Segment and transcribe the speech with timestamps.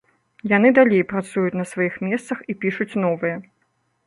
[0.53, 3.35] Яны далей працуюць на сваіх месцах і пішуць новыя.